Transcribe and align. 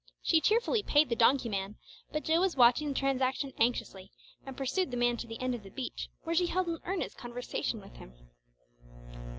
She 0.23 0.41
cheerfully 0.41 0.81
paid 0.81 1.09
the 1.09 1.15
donkey 1.15 1.47
man, 1.47 1.75
but 2.11 2.23
Jill 2.23 2.41
was 2.41 2.55
watching 2.55 2.87
the 2.87 2.95
transaction 2.95 3.53
anxiously, 3.59 4.11
and 4.47 4.57
pursued 4.57 4.89
the 4.89 4.97
man 4.97 5.15
to 5.17 5.27
the 5.27 5.39
end 5.39 5.53
of 5.53 5.61
the 5.61 5.69
beach, 5.69 6.09
where 6.23 6.33
she 6.33 6.47
held 6.47 6.65
an 6.69 6.79
earnest 6.85 7.19
conversation 7.19 7.79
with 7.79 7.95
him. 7.97 8.11